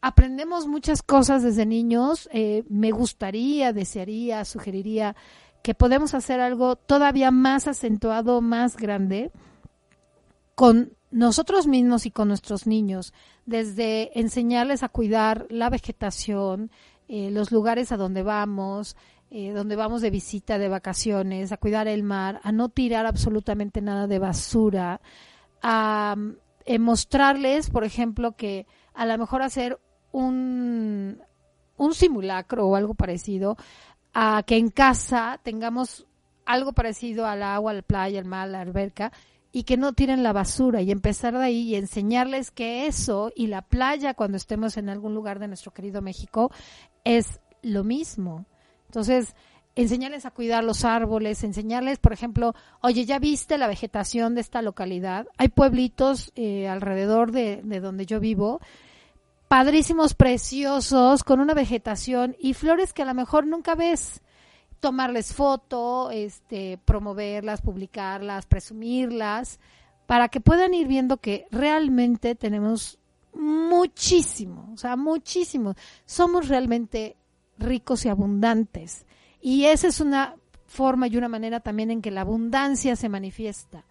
aprendemos 0.00 0.66
muchas 0.66 1.02
cosas 1.02 1.42
desde 1.42 1.66
niños. 1.66 2.28
Eh, 2.32 2.64
me 2.68 2.90
gustaría, 2.90 3.72
desearía, 3.72 4.44
sugeriría 4.44 5.16
que 5.62 5.74
podemos 5.74 6.14
hacer 6.14 6.40
algo 6.40 6.76
todavía 6.76 7.30
más 7.30 7.66
acentuado, 7.66 8.40
más 8.40 8.76
grande, 8.76 9.32
con 10.54 10.92
nosotros 11.10 11.66
mismos 11.66 12.06
y 12.06 12.10
con 12.10 12.28
nuestros 12.28 12.66
niños, 12.66 13.12
desde 13.46 14.18
enseñarles 14.18 14.82
a 14.82 14.88
cuidar 14.88 15.46
la 15.50 15.70
vegetación, 15.70 16.70
eh, 17.08 17.30
los 17.30 17.50
lugares 17.50 17.92
a 17.92 17.96
donde 17.96 18.22
vamos, 18.22 18.96
eh, 19.30 19.52
donde 19.52 19.76
vamos 19.76 20.02
de 20.02 20.10
visita, 20.10 20.58
de 20.58 20.68
vacaciones, 20.68 21.50
a 21.50 21.56
cuidar 21.56 21.88
el 21.88 22.02
mar, 22.02 22.40
a 22.44 22.52
no 22.52 22.68
tirar 22.68 23.06
absolutamente 23.06 23.80
nada 23.80 24.06
de 24.06 24.18
basura, 24.18 25.00
a 25.62 26.16
mostrarles, 26.78 27.70
por 27.70 27.84
ejemplo, 27.84 28.36
que 28.36 28.66
a 28.94 29.06
lo 29.06 29.16
mejor 29.16 29.42
hacer 29.42 29.78
un, 30.18 31.22
un 31.76 31.94
simulacro 31.94 32.66
o 32.66 32.76
algo 32.76 32.94
parecido 32.94 33.56
a 34.12 34.42
que 34.44 34.56
en 34.56 34.68
casa 34.68 35.38
tengamos 35.42 36.06
algo 36.44 36.72
parecido 36.72 37.26
al 37.26 37.42
agua, 37.42 37.72
la 37.72 37.82
playa, 37.82 38.18
el 38.18 38.24
mar, 38.24 38.48
la 38.48 38.60
alberca, 38.60 39.12
y 39.52 39.62
que 39.62 39.76
no 39.76 39.92
tiren 39.92 40.22
la 40.22 40.32
basura 40.32 40.82
y 40.82 40.90
empezar 40.90 41.34
de 41.36 41.44
ahí 41.44 41.60
y 41.62 41.76
enseñarles 41.76 42.50
que 42.50 42.86
eso 42.86 43.32
y 43.34 43.46
la 43.46 43.62
playa 43.62 44.14
cuando 44.14 44.36
estemos 44.36 44.76
en 44.76 44.88
algún 44.88 45.14
lugar 45.14 45.38
de 45.38 45.48
nuestro 45.48 45.72
querido 45.72 46.02
México 46.02 46.50
es 47.04 47.40
lo 47.62 47.84
mismo. 47.84 48.44
Entonces, 48.86 49.34
enseñarles 49.74 50.26
a 50.26 50.32
cuidar 50.32 50.64
los 50.64 50.84
árboles, 50.84 51.44
enseñarles, 51.44 51.98
por 51.98 52.12
ejemplo, 52.12 52.54
oye, 52.80 53.04
¿ya 53.04 53.18
viste 53.18 53.56
la 53.56 53.68
vegetación 53.68 54.34
de 54.34 54.40
esta 54.40 54.62
localidad? 54.62 55.28
Hay 55.38 55.48
pueblitos 55.48 56.32
eh, 56.34 56.68
alrededor 56.68 57.30
de, 57.30 57.60
de 57.62 57.80
donde 57.80 58.04
yo 58.04 58.20
vivo 58.20 58.60
padrísimos, 59.48 60.14
preciosos, 60.14 61.24
con 61.24 61.40
una 61.40 61.54
vegetación 61.54 62.36
y 62.38 62.54
flores 62.54 62.92
que 62.92 63.02
a 63.02 63.06
lo 63.06 63.14
mejor 63.14 63.46
nunca 63.46 63.74
ves. 63.74 64.20
Tomarles 64.80 65.34
foto, 65.34 66.10
este, 66.10 66.78
promoverlas, 66.84 67.62
publicarlas, 67.62 68.46
presumirlas, 68.46 69.58
para 70.06 70.28
que 70.28 70.40
puedan 70.40 70.72
ir 70.74 70.86
viendo 70.86 71.16
que 71.16 71.46
realmente 71.50 72.34
tenemos 72.34 72.98
muchísimo, 73.34 74.70
o 74.72 74.76
sea, 74.76 74.96
muchísimo. 74.96 75.74
Somos 76.06 76.48
realmente 76.48 77.16
ricos 77.58 78.04
y 78.04 78.08
abundantes. 78.08 79.04
Y 79.40 79.64
esa 79.64 79.88
es 79.88 80.00
una 80.00 80.36
forma 80.66 81.08
y 81.08 81.16
una 81.16 81.28
manera 81.28 81.60
también 81.60 81.90
en 81.90 82.02
que 82.02 82.10
la 82.10 82.20
abundancia 82.20 82.94
se 82.96 83.08
manifiesta. 83.08 83.84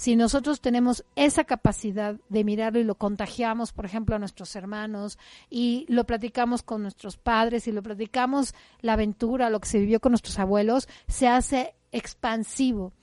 Si 0.00 0.16
nosotros 0.16 0.62
tenemos 0.62 1.04
esa 1.14 1.44
capacidad 1.44 2.16
de 2.30 2.42
mirarlo 2.42 2.80
y 2.80 2.84
lo 2.84 2.94
contagiamos, 2.94 3.72
por 3.72 3.84
ejemplo, 3.84 4.16
a 4.16 4.18
nuestros 4.18 4.56
hermanos 4.56 5.18
y 5.50 5.84
lo 5.90 6.04
platicamos 6.04 6.62
con 6.62 6.80
nuestros 6.80 7.18
padres 7.18 7.68
y 7.68 7.72
lo 7.72 7.82
platicamos 7.82 8.54
la 8.80 8.94
aventura, 8.94 9.50
lo 9.50 9.60
que 9.60 9.68
se 9.68 9.78
vivió 9.78 10.00
con 10.00 10.12
nuestros 10.12 10.38
abuelos, 10.38 10.88
se 11.06 11.28
hace 11.28 11.74
expansivo. 11.92 12.94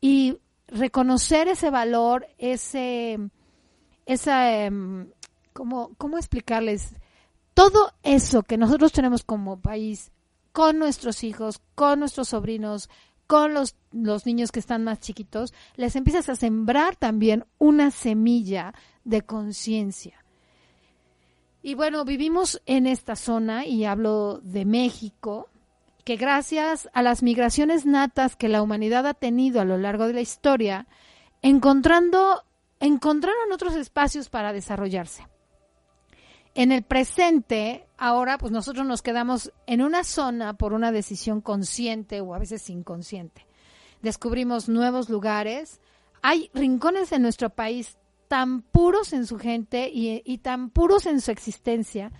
Y 0.00 0.38
reconocer 0.66 1.46
ese 1.46 1.68
valor, 1.68 2.26
ese, 2.38 3.18
esa, 4.06 4.62
em, 4.62 5.10
¿cómo, 5.52 5.90
¿cómo 5.98 6.16
explicarles? 6.16 6.94
Todo 7.52 7.92
eso 8.02 8.44
que 8.44 8.56
nosotros 8.56 8.92
tenemos 8.92 9.24
como 9.24 9.60
país, 9.60 10.10
con 10.52 10.78
nuestros 10.78 11.22
hijos, 11.22 11.60
con 11.74 12.00
nuestros 12.00 12.28
sobrinos, 12.28 12.88
con 13.30 13.54
los, 13.54 13.76
los 13.92 14.26
niños 14.26 14.50
que 14.50 14.58
están 14.58 14.82
más 14.82 14.98
chiquitos, 14.98 15.54
les 15.76 15.94
empiezas 15.94 16.28
a 16.28 16.34
sembrar 16.34 16.96
también 16.96 17.44
una 17.58 17.92
semilla 17.92 18.74
de 19.04 19.22
conciencia. 19.22 20.24
Y 21.62 21.76
bueno, 21.76 22.04
vivimos 22.04 22.60
en 22.66 22.88
esta 22.88 23.14
zona, 23.14 23.66
y 23.66 23.84
hablo 23.84 24.40
de 24.42 24.64
México, 24.64 25.48
que 26.04 26.16
gracias 26.16 26.90
a 26.92 27.04
las 27.04 27.22
migraciones 27.22 27.86
natas 27.86 28.34
que 28.34 28.48
la 28.48 28.62
humanidad 28.62 29.06
ha 29.06 29.14
tenido 29.14 29.60
a 29.60 29.64
lo 29.64 29.78
largo 29.78 30.08
de 30.08 30.14
la 30.14 30.22
historia, 30.22 30.88
encontrando, 31.40 32.42
encontraron 32.80 33.52
otros 33.52 33.76
espacios 33.76 34.28
para 34.28 34.52
desarrollarse. 34.52 35.24
En 36.54 36.72
el 36.72 36.82
presente, 36.82 37.86
ahora 37.96 38.38
pues 38.38 38.52
nosotros 38.52 38.86
nos 38.86 39.02
quedamos 39.02 39.52
en 39.66 39.82
una 39.82 40.04
zona 40.04 40.54
por 40.54 40.72
una 40.72 40.90
decisión 40.90 41.40
consciente 41.40 42.20
o 42.20 42.34
a 42.34 42.38
veces 42.38 42.68
inconsciente. 42.70 43.46
Descubrimos 44.02 44.68
nuevos 44.68 45.08
lugares. 45.08 45.80
Hay 46.22 46.50
rincones 46.52 47.12
en 47.12 47.22
nuestro 47.22 47.50
país 47.50 47.96
tan 48.28 48.62
puros 48.62 49.12
en 49.12 49.26
su 49.26 49.38
gente 49.38 49.90
y, 49.92 50.22
y 50.24 50.38
tan 50.38 50.70
puros 50.70 51.06
en 51.06 51.20
su 51.20 51.30
existencia 51.30 52.12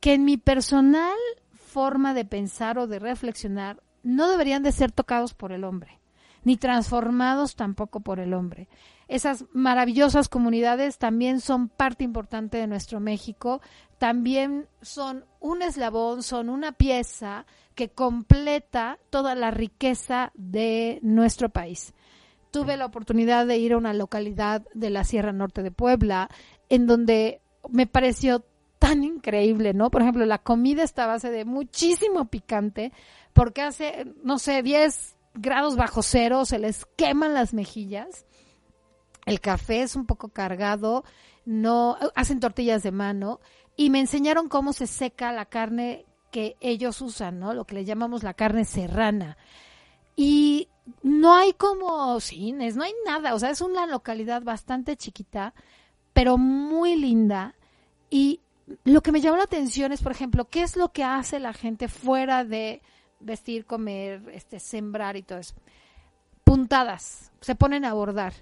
que 0.00 0.14
en 0.14 0.24
mi 0.24 0.36
personal 0.36 1.16
forma 1.52 2.12
de 2.12 2.24
pensar 2.24 2.78
o 2.78 2.86
de 2.86 2.98
reflexionar 2.98 3.82
no 4.02 4.28
deberían 4.28 4.62
de 4.62 4.72
ser 4.72 4.92
tocados 4.92 5.32
por 5.32 5.52
el 5.52 5.64
hombre, 5.64 6.00
ni 6.44 6.56
transformados 6.56 7.56
tampoco 7.56 8.00
por 8.00 8.20
el 8.20 8.34
hombre 8.34 8.68
esas 9.12 9.44
maravillosas 9.52 10.30
comunidades 10.30 10.96
también 10.96 11.40
son 11.40 11.68
parte 11.68 12.02
importante 12.02 12.56
de 12.56 12.66
nuestro 12.66 12.98
México, 12.98 13.60
también 13.98 14.68
son 14.80 15.26
un 15.38 15.60
eslabón, 15.60 16.22
son 16.22 16.48
una 16.48 16.72
pieza 16.72 17.44
que 17.74 17.90
completa 17.90 18.98
toda 19.10 19.34
la 19.34 19.50
riqueza 19.50 20.32
de 20.34 20.98
nuestro 21.02 21.50
país. 21.50 21.92
Tuve 22.50 22.78
la 22.78 22.86
oportunidad 22.86 23.46
de 23.46 23.58
ir 23.58 23.74
a 23.74 23.76
una 23.76 23.92
localidad 23.92 24.62
de 24.72 24.88
la 24.88 25.04
Sierra 25.04 25.32
Norte 25.32 25.62
de 25.62 25.70
Puebla, 25.70 26.30
en 26.70 26.86
donde 26.86 27.42
me 27.68 27.86
pareció 27.86 28.46
tan 28.78 29.04
increíble, 29.04 29.74
¿no? 29.74 29.90
Por 29.90 30.00
ejemplo, 30.00 30.24
la 30.24 30.38
comida 30.38 30.84
está 30.84 31.04
a 31.04 31.08
base 31.08 31.30
de 31.30 31.44
muchísimo 31.44 32.30
picante, 32.30 32.94
porque 33.34 33.60
hace, 33.60 34.06
no 34.24 34.38
sé, 34.38 34.62
10 34.62 35.16
grados 35.34 35.76
bajo 35.76 36.02
cero, 36.02 36.44
se 36.44 36.58
les 36.58 36.86
queman 36.96 37.34
las 37.34 37.54
mejillas 37.54 38.26
el 39.26 39.40
café 39.40 39.82
es 39.82 39.96
un 39.96 40.06
poco 40.06 40.28
cargado, 40.28 41.04
no 41.44 41.96
hacen 42.14 42.40
tortillas 42.40 42.82
de 42.82 42.92
mano 42.92 43.40
y 43.76 43.90
me 43.90 44.00
enseñaron 44.00 44.48
cómo 44.48 44.72
se 44.72 44.86
seca 44.86 45.32
la 45.32 45.46
carne 45.46 46.06
que 46.30 46.56
ellos 46.60 47.00
usan, 47.00 47.38
¿no? 47.38 47.54
Lo 47.54 47.64
que 47.64 47.74
le 47.74 47.84
llamamos 47.84 48.22
la 48.22 48.34
carne 48.34 48.64
serrana. 48.64 49.36
Y 50.16 50.68
no 51.02 51.34
hay 51.34 51.52
como 51.52 52.18
cines, 52.20 52.76
no 52.76 52.82
hay 52.82 52.92
nada, 53.06 53.34
o 53.34 53.38
sea, 53.38 53.50
es 53.50 53.60
una 53.60 53.86
localidad 53.86 54.42
bastante 54.42 54.96
chiquita, 54.96 55.54
pero 56.12 56.36
muy 56.36 56.96
linda 56.96 57.54
y 58.10 58.40
lo 58.84 59.02
que 59.02 59.12
me 59.12 59.20
llamó 59.20 59.36
la 59.36 59.44
atención 59.44 59.92
es, 59.92 60.02
por 60.02 60.12
ejemplo, 60.12 60.48
qué 60.48 60.62
es 60.62 60.76
lo 60.76 60.92
que 60.92 61.04
hace 61.04 61.40
la 61.40 61.52
gente 61.52 61.88
fuera 61.88 62.44
de 62.44 62.82
vestir, 63.22 63.64
comer, 63.64 64.22
este 64.32 64.60
sembrar 64.60 65.16
y 65.16 65.22
todo 65.22 65.38
eso. 65.38 65.54
Puntadas, 66.44 67.32
se 67.40 67.54
ponen 67.54 67.84
a 67.84 67.94
bordar. 67.94 68.34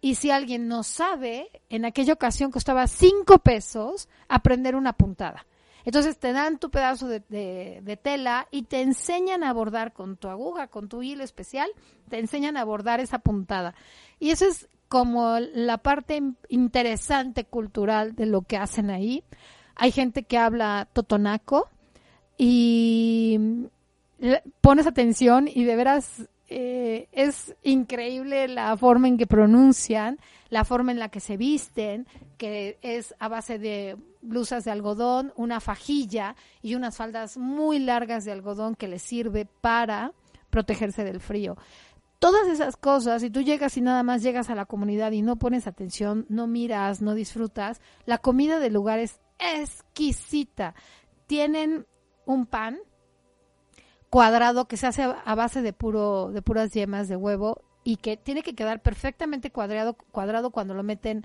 Y 0.00 0.16
si 0.16 0.30
alguien 0.30 0.68
no 0.68 0.82
sabe, 0.82 1.50
en 1.68 1.84
aquella 1.84 2.12
ocasión 2.12 2.50
costaba 2.50 2.86
cinco 2.86 3.38
pesos 3.38 4.08
aprender 4.28 4.76
una 4.76 4.92
puntada. 4.92 5.46
Entonces 5.86 6.18
te 6.18 6.32
dan 6.32 6.58
tu 6.58 6.68
pedazo 6.68 7.06
de, 7.06 8.00
tela 8.02 8.48
y 8.50 8.62
te 8.62 8.82
enseñan 8.82 9.44
a 9.44 9.52
bordar 9.52 9.92
con 9.92 10.16
tu 10.16 10.28
aguja, 10.28 10.66
con 10.66 10.88
tu 10.88 11.00
hilo 11.00 11.22
especial, 11.22 11.70
te 12.08 12.18
enseñan 12.18 12.56
a 12.56 12.64
bordar 12.64 12.98
esa 12.98 13.20
puntada. 13.20 13.74
Y 14.18 14.30
eso 14.30 14.46
es 14.46 14.68
como 14.88 15.38
la 15.38 15.78
parte 15.78 16.20
interesante 16.48 17.44
cultural 17.44 18.16
de 18.16 18.26
lo 18.26 18.42
que 18.42 18.56
hacen 18.56 18.90
ahí. 18.90 19.22
Hay 19.76 19.92
gente 19.92 20.24
que 20.24 20.38
habla 20.38 20.88
totonaco 20.92 21.68
y 22.36 23.38
pones 24.60 24.86
atención 24.86 25.48
y 25.48 25.64
de 25.64 25.76
veras 25.76 26.28
eh, 26.48 27.08
es 27.10 27.56
increíble 27.62 28.46
la 28.46 28.76
forma 28.76 29.08
en 29.08 29.16
que 29.16 29.26
pronuncian, 29.26 30.18
la 30.48 30.64
forma 30.64 30.92
en 30.92 30.98
la 30.98 31.08
que 31.08 31.20
se 31.20 31.36
visten, 31.36 32.06
que 32.38 32.78
es 32.82 33.14
a 33.18 33.28
base 33.28 33.58
de 33.58 33.96
blusas 34.22 34.64
de 34.64 34.70
algodón, 34.70 35.32
una 35.36 35.60
fajilla 35.60 36.36
y 36.62 36.76
unas 36.76 36.96
faldas 36.96 37.36
muy 37.36 37.78
largas 37.78 38.24
de 38.24 38.32
algodón 38.32 38.76
que 38.76 38.88
les 38.88 39.02
sirve 39.02 39.46
para 39.60 40.12
protegerse 40.50 41.02
del 41.02 41.20
frío. 41.20 41.56
Todas 42.18 42.46
esas 42.46 42.76
cosas, 42.76 43.22
si 43.22 43.30
tú 43.30 43.42
llegas 43.42 43.76
y 43.76 43.80
nada 43.80 44.02
más 44.02 44.22
llegas 44.22 44.48
a 44.48 44.54
la 44.54 44.66
comunidad 44.66 45.12
y 45.12 45.22
no 45.22 45.36
pones 45.36 45.66
atención, 45.66 46.26
no 46.28 46.46
miras, 46.46 47.02
no 47.02 47.14
disfrutas, 47.14 47.80
la 48.06 48.18
comida 48.18 48.58
del 48.58 48.72
lugar 48.72 49.00
es 49.00 49.20
exquisita. 49.38 50.74
Tienen 51.26 51.86
un 52.24 52.46
pan 52.46 52.78
cuadrado 54.10 54.66
que 54.66 54.76
se 54.76 54.86
hace 54.86 55.02
a 55.02 55.34
base 55.34 55.62
de 55.62 55.72
puro 55.72 56.30
de 56.32 56.42
puras 56.42 56.72
yemas 56.72 57.08
de 57.08 57.16
huevo 57.16 57.62
y 57.84 57.96
que 57.96 58.16
tiene 58.16 58.42
que 58.42 58.54
quedar 58.54 58.82
perfectamente 58.82 59.50
cuadrado 59.50 59.94
cuadrado 60.12 60.50
cuando 60.50 60.74
lo 60.74 60.82
meten 60.82 61.24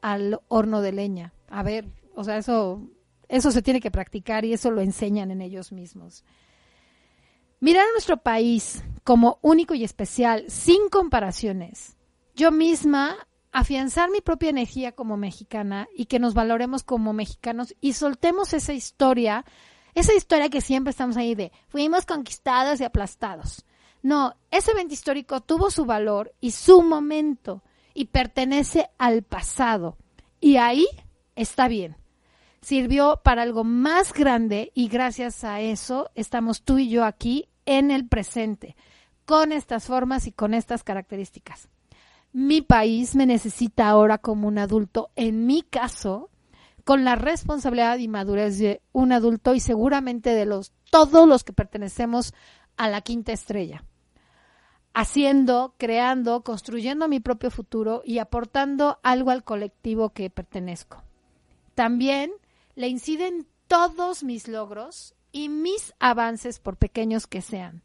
al 0.00 0.40
horno 0.48 0.80
de 0.80 0.92
leña. 0.92 1.32
A 1.48 1.62
ver, 1.62 1.86
o 2.14 2.24
sea, 2.24 2.38
eso 2.38 2.82
eso 3.28 3.52
se 3.52 3.62
tiene 3.62 3.80
que 3.80 3.90
practicar 3.90 4.44
y 4.44 4.52
eso 4.52 4.70
lo 4.70 4.80
enseñan 4.80 5.30
en 5.30 5.40
ellos 5.40 5.72
mismos. 5.72 6.24
Mirar 7.60 7.86
a 7.86 7.92
nuestro 7.92 8.16
país 8.16 8.82
como 9.04 9.38
único 9.42 9.74
y 9.74 9.84
especial, 9.84 10.44
sin 10.48 10.88
comparaciones. 10.88 11.96
Yo 12.34 12.50
misma 12.50 13.16
afianzar 13.52 14.10
mi 14.10 14.20
propia 14.20 14.50
energía 14.50 14.92
como 14.92 15.16
mexicana 15.16 15.88
y 15.94 16.06
que 16.06 16.18
nos 16.18 16.34
valoremos 16.34 16.82
como 16.82 17.12
mexicanos 17.12 17.74
y 17.80 17.92
soltemos 17.94 18.52
esa 18.52 18.72
historia 18.72 19.44
esa 20.00 20.14
historia 20.14 20.48
que 20.48 20.60
siempre 20.60 20.90
estamos 20.90 21.16
ahí 21.16 21.34
de 21.34 21.52
fuimos 21.68 22.06
conquistados 22.06 22.80
y 22.80 22.84
aplastados. 22.84 23.64
No, 24.02 24.34
ese 24.50 24.70
evento 24.72 24.94
histórico 24.94 25.40
tuvo 25.40 25.70
su 25.70 25.84
valor 25.84 26.34
y 26.40 26.52
su 26.52 26.82
momento 26.82 27.62
y 27.92 28.06
pertenece 28.06 28.88
al 28.98 29.22
pasado. 29.22 29.98
Y 30.40 30.56
ahí 30.56 30.86
está 31.36 31.68
bien. 31.68 31.96
Sirvió 32.62 33.20
para 33.22 33.42
algo 33.42 33.62
más 33.62 34.12
grande 34.12 34.72
y 34.74 34.88
gracias 34.88 35.44
a 35.44 35.60
eso 35.60 36.10
estamos 36.14 36.62
tú 36.62 36.78
y 36.78 36.88
yo 36.88 37.04
aquí 37.04 37.48
en 37.66 37.90
el 37.90 38.08
presente, 38.08 38.76
con 39.26 39.52
estas 39.52 39.86
formas 39.86 40.26
y 40.26 40.32
con 40.32 40.54
estas 40.54 40.82
características. 40.82 41.68
Mi 42.32 42.62
país 42.62 43.16
me 43.16 43.26
necesita 43.26 43.88
ahora 43.88 44.18
como 44.18 44.48
un 44.48 44.58
adulto, 44.58 45.10
en 45.16 45.46
mi 45.46 45.62
caso, 45.62 46.30
con 46.84 47.04
la 47.04 47.16
responsabilidad 47.16 47.98
y 47.98 48.08
madurez 48.08 48.58
de 48.58 48.82
un 48.92 49.12
adulto 49.12 49.54
y 49.54 49.60
seguramente 49.60 50.30
de 50.30 50.46
los 50.46 50.72
todos 50.90 51.28
los 51.28 51.44
que 51.44 51.52
pertenecemos 51.52 52.34
a 52.76 52.88
la 52.88 53.00
quinta 53.00 53.32
estrella. 53.32 53.84
Haciendo, 54.92 55.74
creando, 55.78 56.42
construyendo 56.42 57.08
mi 57.08 57.20
propio 57.20 57.50
futuro 57.50 58.02
y 58.04 58.18
aportando 58.18 58.98
algo 59.02 59.30
al 59.30 59.44
colectivo 59.44 60.10
que 60.10 60.30
pertenezco. 60.30 61.02
También 61.74 62.32
le 62.74 62.88
inciden 62.88 63.46
todos 63.68 64.24
mis 64.24 64.48
logros 64.48 65.14
y 65.32 65.48
mis 65.48 65.94
avances 66.00 66.58
por 66.58 66.76
pequeños 66.76 67.26
que 67.26 67.40
sean. 67.40 67.82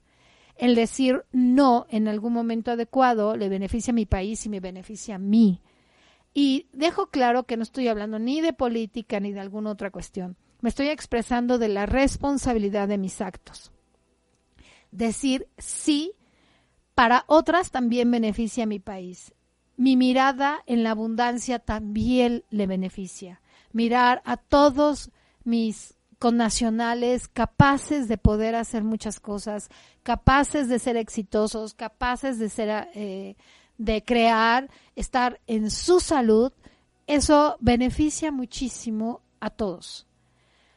El 0.55 0.73
decir 0.73 1.25
no 1.31 1.85
en 1.89 2.07
algún 2.07 2.33
momento 2.33 2.71
adecuado 2.71 3.35
le 3.35 3.49
beneficia 3.49 3.91
a 3.91 3.95
mi 3.95 4.05
país 4.05 4.45
y 4.45 4.49
me 4.49 4.59
beneficia 4.59 5.15
a 5.15 5.19
mí 5.19 5.61
y 6.37 6.67
dejo 6.73 7.07
claro 7.07 7.45
que 7.45 7.55
no 7.55 7.63
estoy 7.63 7.87
hablando 7.87 8.19
ni 8.19 8.41
de 8.41 8.51
política 8.51 9.21
ni 9.21 9.31
de 9.31 9.39
alguna 9.39 9.71
otra 9.71 9.89
cuestión. 9.89 10.35
Me 10.59 10.67
estoy 10.67 10.89
expresando 10.89 11.57
de 11.57 11.69
la 11.69 11.85
responsabilidad 11.85 12.89
de 12.89 12.97
mis 12.97 13.21
actos. 13.21 13.71
Decir 14.91 15.47
sí 15.57 16.11
para 16.93 17.23
otras 17.27 17.71
también 17.71 18.11
beneficia 18.11 18.65
a 18.65 18.67
mi 18.67 18.79
país. 18.79 19.33
Mi 19.77 19.95
mirada 19.95 20.61
en 20.65 20.83
la 20.83 20.91
abundancia 20.91 21.57
también 21.59 22.43
le 22.49 22.67
beneficia. 22.67 23.41
mirar 23.71 24.21
a 24.23 24.37
todos 24.37 25.11
mis 25.43 25.95
connacionales 26.17 27.27
capaces 27.27 28.07
de 28.07 28.17
poder 28.17 28.55
hacer 28.55 28.83
muchas 28.83 29.19
cosas, 29.19 29.69
capaces 30.03 30.69
de 30.69 30.79
ser 30.79 30.95
exitosos, 30.95 31.73
capaces 31.73 32.39
de 32.39 32.49
ser, 32.49 32.89
eh, 32.93 33.35
de 33.77 34.03
crear, 34.03 34.69
estar 34.95 35.39
en 35.47 35.69
su 35.71 35.99
salud, 35.99 36.51
eso 37.07 37.57
beneficia 37.59 38.31
muchísimo 38.31 39.21
a 39.39 39.49
todos. 39.49 40.07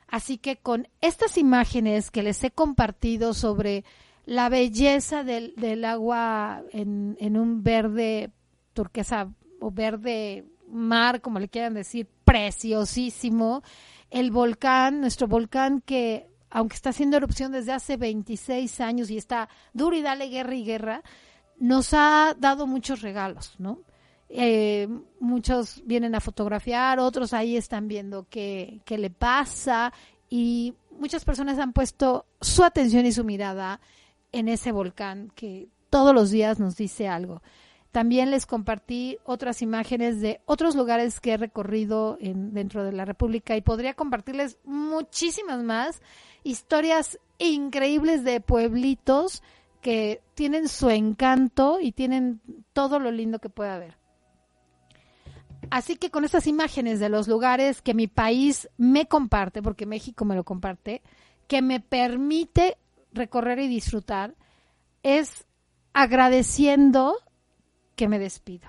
Así 0.09 0.39
que 0.39 0.57
con 0.57 0.89
estas 1.01 1.37
imágenes 1.37 2.11
que 2.11 2.23
les 2.23 2.43
he 2.43 2.51
compartido 2.51 3.35
sobre 3.35 3.85
la 4.25 4.49
belleza 4.49 5.23
del, 5.23 5.55
del 5.57 5.85
agua 5.85 6.63
en, 6.73 7.17
en, 7.21 7.37
un 7.37 7.63
verde 7.63 8.31
turquesa 8.75 9.33
o 9.61 9.71
verde 9.71 10.45
mar, 10.69 11.21
como 11.21 11.39
le 11.39 11.49
quieran 11.49 11.75
decir, 11.75 12.07
preciosísimo, 12.25 13.63
el 14.11 14.31
volcán, 14.31 15.01
nuestro 15.01 15.29
volcán 15.29 15.81
que 15.81 16.27
aunque 16.51 16.77
está 16.77 16.91
haciendo 16.91 17.17
erupción 17.17 17.53
desde 17.53 17.73
hace 17.73 17.97
26 17.97 18.81
años 18.81 19.11
y 19.11 19.19
está 19.19 19.49
duro 19.73 19.97
y 19.97 20.03
dale 20.03 20.29
guerra 20.29 20.55
y 20.55 20.65
guerra, 20.65 21.03
nos 21.59 21.93
ha 21.93 22.35
dado 22.39 22.67
muchos 22.67 23.03
regalos, 23.03 23.55
¿no? 23.59 23.81
Eh, 24.29 24.89
muchos 25.21 25.83
vienen 25.87 26.15
a 26.15 26.21
fotografiar, 26.21 26.99
otros 26.99 27.33
ahí 27.33 27.57
están 27.57 27.89
viendo 27.89 28.27
qué, 28.29 28.81
qué 28.85 28.99
le 28.99 29.09
pasa 29.11 29.93
y 30.29 30.75
muchas 30.91 31.25
personas 31.25 31.59
han 31.59 31.73
puesto 31.73 32.27
su 32.41 32.63
atención 32.63 33.07
y 33.07 33.13
su 33.13 33.25
mirada 33.25 33.81
en 34.33 34.49
ese 34.49 34.71
volcán 34.73 35.33
que 35.35 35.69
todos 35.89 36.15
los 36.15 36.31
días 36.31 36.61
nos 36.61 36.77
dice 36.77 37.09
algo. 37.09 37.43
También 37.91 38.31
les 38.31 38.45
compartí 38.45 39.17
otras 39.25 39.63
imágenes 39.63 40.21
de 40.21 40.41
otros 40.45 40.77
lugares 40.77 41.21
que 41.21 41.33
he 41.33 41.37
recorrido 41.39 42.19
en, 42.21 42.53
dentro 42.53 42.85
de 42.85 42.93
la 42.93 43.07
República 43.07 43.57
y 43.57 43.63
podría 43.63 43.95
compartirles 43.95 44.59
muchísimas 44.65 45.63
más 45.63 46.03
historias 46.45 47.19
increíbles 47.39 48.25
de 48.25 48.41
pueblitos 48.41 49.43
que 49.81 50.23
tienen 50.35 50.69
su 50.69 50.91
encanto 50.91 51.79
y 51.81 51.93
tienen 51.93 52.41
todo 52.73 52.99
lo 52.99 53.11
lindo 53.11 53.39
que 53.39 53.49
puede 53.49 53.71
haber. 53.71 53.99
Así 55.71 55.97
que 55.97 56.11
con 56.11 56.25
estas 56.25 56.47
imágenes 56.47 57.01
de 57.01 57.09
los 57.09 57.29
lugares 57.29 57.83
que 57.83 57.95
mi 57.95 58.07
país 58.07 58.69
me 58.77 59.07
comparte, 59.07 59.63
porque 59.63 59.87
México 59.87 60.25
me 60.25 60.37
lo 60.37 60.45
comparte, 60.45 61.03
que 61.47 61.63
me 61.63 61.81
permite 61.81 62.79
recorrer 63.13 63.59
y 63.59 63.69
disfrutar, 63.69 64.35
es 65.03 65.47
agradeciendo 65.93 67.17
que 67.97 68.09
me 68.09 68.19
despido. 68.19 68.69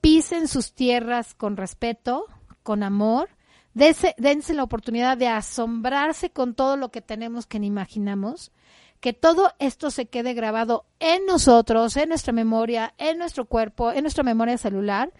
Pisen 0.00 0.48
sus 0.48 0.72
tierras 0.72 1.34
con 1.34 1.56
respeto, 1.56 2.24
con 2.62 2.82
amor, 2.82 3.28
dense, 3.74 4.14
dense 4.18 4.54
la 4.54 4.62
oportunidad 4.62 5.16
de 5.16 5.28
asombrarse 5.28 6.30
con 6.30 6.54
todo 6.54 6.76
lo 6.76 6.90
que 6.90 7.02
tenemos 7.02 7.46
que 7.46 7.58
ni 7.58 7.66
imaginamos, 7.66 8.52
que 9.00 9.12
todo 9.12 9.52
esto 9.58 9.90
se 9.90 10.06
quede 10.06 10.34
grabado 10.34 10.84
en 10.98 11.26
nosotros, 11.26 11.96
en 11.96 12.08
nuestra 12.08 12.32
memoria, 12.32 12.94
en 12.98 13.18
nuestro 13.18 13.44
cuerpo, 13.44 13.92
en 13.92 14.02
nuestra 14.02 14.24
memoria 14.24 14.58
celular, 14.58 15.12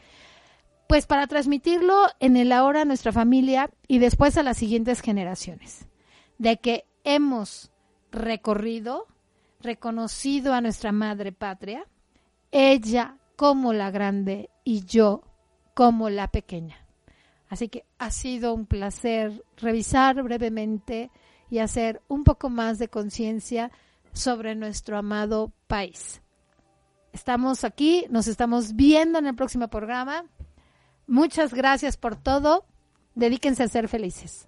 pues 0.88 1.06
para 1.06 1.26
transmitirlo 1.26 2.06
en 2.18 2.36
el 2.36 2.50
ahora 2.50 2.82
a 2.82 2.84
nuestra 2.84 3.12
familia 3.12 3.70
y 3.86 3.98
después 3.98 4.36
a 4.36 4.42
las 4.42 4.56
siguientes 4.56 5.00
generaciones, 5.00 5.86
de 6.38 6.56
que 6.56 6.86
hemos 7.04 7.70
recorrido, 8.10 9.06
reconocido 9.60 10.54
a 10.54 10.60
nuestra 10.60 10.92
madre 10.92 11.32
patria, 11.32 11.86
ella 12.50 13.16
como 13.36 13.72
la 13.72 13.90
grande 13.90 14.50
y 14.64 14.84
yo 14.84 15.22
como 15.74 16.10
la 16.10 16.28
pequeña. 16.28 16.84
Así 17.48 17.68
que 17.68 17.84
ha 17.98 18.10
sido 18.10 18.52
un 18.52 18.66
placer 18.66 19.44
revisar 19.56 20.22
brevemente 20.22 21.10
y 21.50 21.58
hacer 21.58 22.02
un 22.08 22.24
poco 22.24 22.50
más 22.50 22.78
de 22.78 22.88
conciencia 22.88 23.70
sobre 24.12 24.54
nuestro 24.54 24.98
amado 24.98 25.52
país. 25.66 26.22
Estamos 27.12 27.64
aquí, 27.64 28.06
nos 28.10 28.28
estamos 28.28 28.74
viendo 28.74 29.18
en 29.18 29.26
el 29.26 29.34
próximo 29.34 29.68
programa. 29.68 30.24
Muchas 31.06 31.54
gracias 31.54 31.96
por 31.96 32.16
todo. 32.16 32.66
Dedíquense 33.14 33.62
a 33.62 33.68
ser 33.68 33.88
felices. 33.88 34.46